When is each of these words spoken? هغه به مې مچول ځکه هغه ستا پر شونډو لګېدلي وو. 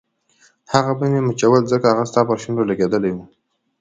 هغه 0.73 0.91
به 0.99 1.05
مې 1.11 1.21
مچول 1.27 1.61
ځکه 1.71 1.85
هغه 1.91 2.03
ستا 2.09 2.21
پر 2.27 2.37
شونډو 2.43 2.69
لګېدلي 2.71 3.11
وو. 3.13 3.23